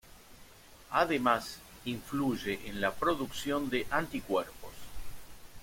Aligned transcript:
Además, 0.93 1.59
influye 1.85 2.59
en 2.67 2.81
la 2.81 2.91
producción 2.91 3.69
de 3.69 3.85
anticuerpos. 3.91 4.73